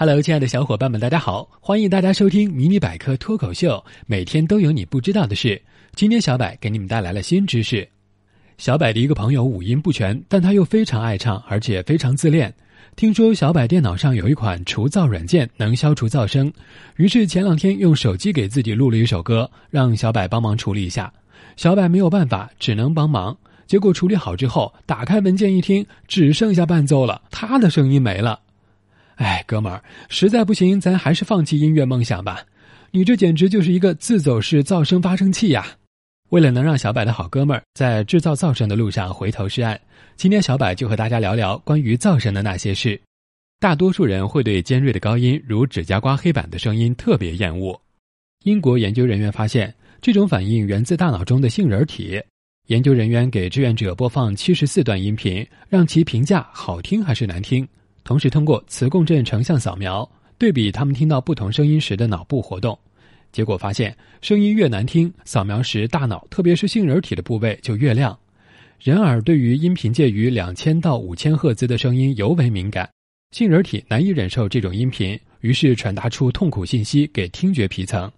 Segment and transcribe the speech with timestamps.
[0.00, 1.48] Hello，亲爱的小伙伴们，大家好！
[1.58, 5.60] 欢迎大家收听《迷你百科脱口秀》，每天都有你不知道的事。
[5.96, 7.88] 今天小柏给你们带来了新知识。
[8.58, 12.54] 小柏的一个朋友五音不全，但他又非常爱唱，而且非常自恋。
[12.94, 16.52] 听说小柏电脑上有一款除噪软件，能消除噪声，
[16.94, 21.12] 于是前两天用手机给自己录了一首歌，让小柏帮忙处理一下。
[21.56, 23.36] 小柏没有办法，只能帮忙。
[23.66, 28.38] 结果处理好之后，打开文件一听，只剩下伴奏了，他的声音没了。
[29.18, 32.44] 哎，哥们儿，实在不行，咱还是放弃音乐梦想吧。
[32.92, 35.66] 你这简直就是一个自走式噪声发生器呀！
[36.30, 39.78] 为了能让小柏的好哥们儿在制造噪声的路上回头是岸，
[40.16, 43.00] 今天小柏就和大家聊聊关于噪声的那些事。
[43.58, 47.78] 大多数人会对尖锐的高音，如指甲刮黑板的声音特别厌恶。
[48.44, 52.22] 英国研究人员发现，这种反应源自大脑中的杏仁体。
[52.68, 57.66] 研究人员给志愿者播放七十四段音频，让其评价好听还是难听。
[58.08, 62.78] 同时，通过磁共振成像扫描对比他们听到不同声音时的脑部活动，
[63.32, 68.18] 结果发现，声音越难听，扫描时大脑特别是杏仁体的部位就越亮。
[68.80, 72.88] 人耳对于音频介于两千到五千赫兹的声音尤为敏感，
[73.32, 78.10] 杏仁体难以忍受这种音频，于是传达出痛苦信息给听觉皮层，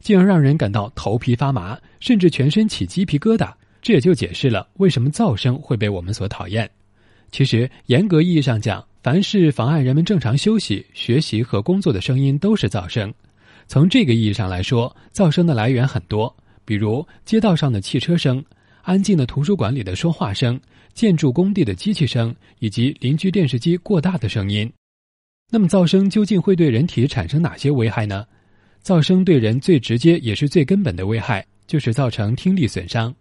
[0.00, 3.50] 进而让人感到头皮发麻，甚至全身起鸡皮疙瘩。
[3.80, 6.70] 这也就解释了为什么噪声会被我们所讨厌。
[7.30, 13.12] 其实，严格意义上讲，凡是妨碍人们正常休息、学习和工作的声音都是噪声。
[13.66, 16.34] 从这个意义上来说，噪声的来源很多，
[16.64, 18.42] 比如街道上的汽车声、
[18.82, 20.58] 安静的图书馆里的说话声、
[20.94, 24.70] 建筑工地的机器声，以及邻居电视机过大的声音。
[25.50, 28.26] 那么，噪声究竟会对人体产生哪些危害呢？
[28.82, 33.14] 噪声对人最直接也是最根本的危害，就是造成听力损伤。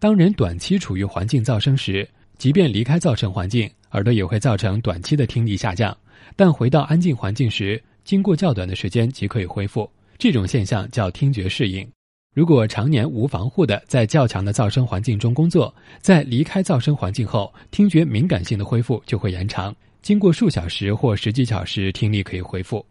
[0.00, 2.08] 当人短期处于环境噪声时，
[2.42, 5.96] 即便离开噪声环境，耳朵也会造成短期的听力下降，
[6.34, 9.88] 但回到安静环境时，经过较短的时间即可以恢复。
[10.18, 11.88] 这种现象叫听觉适应。
[12.34, 19.72] 如果常年无防护的在较强的噪声环境中工作，在离开噪声环境后，听觉敏感性的恢复就会延长。
[20.02, 22.84] 经过数小时或十几小时，听力可以恢复。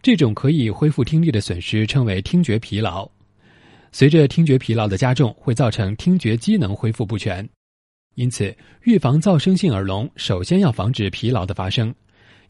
[0.00, 3.10] 这种可以恢复听力的损失称为听觉疲劳。
[3.90, 7.44] 随着听觉疲劳的加重，会造成听觉机能恢复不全。
[8.14, 11.94] 因此，预防噪声性耳聋，首先要防止疲劳的发生。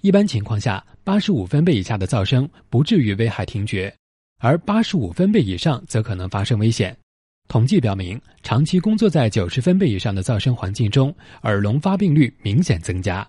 [0.00, 3.94] 一般情况下，八十五分贝以下的噪声不至于危害听觉，
[4.40, 6.96] 而八十五分贝以上则可能发生危险。
[7.48, 13.26] 统计表明，长期工作在九十分贝以上的噪声环境中，耳聋发病率明显增加。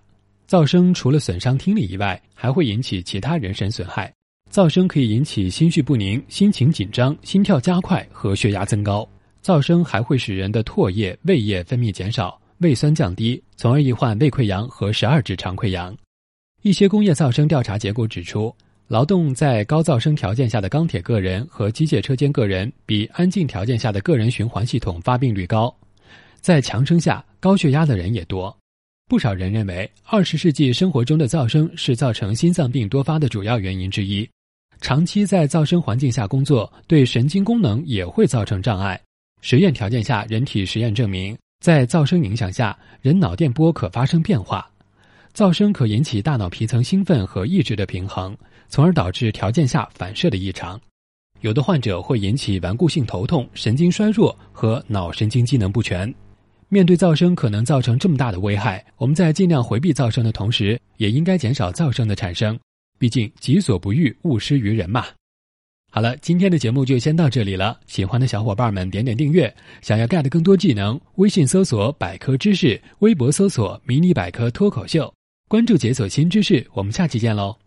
[0.50, 4.12] 噪声除了损伤听力以外，还会引起其他人身损害。
[4.52, 9.08] 噪声可以引起心绪不宁、心情紧张、心跳加快和血压增高。
[9.44, 15.94] 噪声还会使人的唾液、胃液分泌减少，胃酸降低，从而易患胃溃疡和十二指肠溃疡。
[16.62, 18.56] 一些工业噪声调查结果指出，
[18.88, 25.76] 劳动在高噪声条件下的钢铁个人和机械车间个人，比安静条件下的个人循环系统发病率高。
[26.40, 28.56] 在强声下，高血压的人也多。
[29.09, 34.28] 不少人认为，二十世纪生活中的噪声是造成心脏病多发的主要原因之一。
[34.80, 39.00] 长期在噪声环境下工作，对神经功能也会造成障碍。
[39.44, 44.66] 实验条件下，人体实验证明，在噪声影响下，人脑电波可发生变化。
[45.36, 48.34] 噪声可引起大脑皮层兴奋和抑制的平衡，
[48.70, 50.80] 从而导致条件下反射的异常。
[51.42, 56.12] 有的患者会引起顽固性头痛、神经衰弱和脑神经机能不全。
[56.70, 62.58] 面对噪声可能造成这么大的危害，我们在尽量回避噪声的同时，也应该减少噪声的产生。
[62.98, 65.06] 毕竟己所不欲，勿施于人嘛。
[65.96, 67.80] 好了，今天的节目就先到这里了。
[67.86, 75.14] 喜欢的小伙伴们点点订阅，想要 get 更多技能，微信搜索百科知识，微博搜索迷你百科脱口秀，
[75.48, 76.66] 关注解锁新知识。
[76.74, 77.62] 我们下期见喽。